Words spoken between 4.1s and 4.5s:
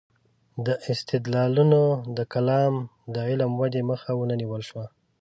ونه